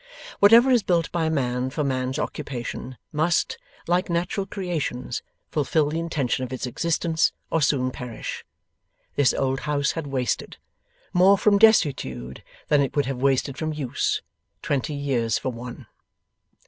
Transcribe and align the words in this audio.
Whatever 0.39 0.71
is 0.71 0.81
built 0.81 1.11
by 1.11 1.29
man 1.29 1.69
for 1.69 1.83
man's 1.83 2.17
occupation, 2.17 2.97
must, 3.11 3.59
like 3.85 4.09
natural 4.09 4.47
creations, 4.47 5.21
fulfil 5.51 5.91
the 5.91 5.99
intention 5.99 6.43
of 6.43 6.51
its 6.51 6.65
existence, 6.65 7.33
or 7.51 7.61
soon 7.61 7.91
perish. 7.91 8.43
This 9.15 9.31
old 9.31 9.59
house 9.59 9.91
had 9.91 10.07
wasted 10.07 10.57
more 11.13 11.37
from 11.37 11.59
desuetude 11.59 12.41
than 12.67 12.81
it 12.81 12.95
would 12.95 13.05
have 13.05 13.21
wasted 13.21 13.59
from 13.59 13.73
use, 13.73 14.23
twenty 14.63 14.95
years 14.95 15.37
for 15.37 15.49
one. 15.51 15.85